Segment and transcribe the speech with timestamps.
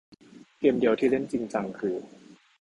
[0.59, 1.95] เกมเดียวที่เล่นจริงจังคือ